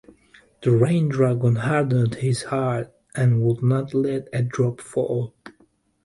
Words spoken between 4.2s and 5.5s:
a drop fall.